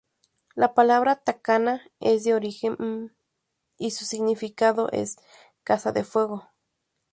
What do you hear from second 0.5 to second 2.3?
La palabra Tacaná es